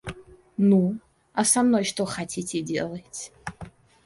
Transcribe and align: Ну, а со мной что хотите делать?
Ну, 0.57 0.97
а 1.33 1.43
со 1.45 1.61
мной 1.61 1.83
что 1.83 2.05
хотите 2.05 2.63
делать? 2.63 3.31